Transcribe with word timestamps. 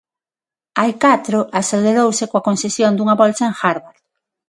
Hai 0.79 0.91
catro 1.03 1.39
acelerouse 1.59 2.23
coa 2.31 2.45
concesión 2.49 2.91
dunha 2.93 3.19
bolsa 3.21 3.43
en 3.49 3.55
Harvard. 3.61 3.99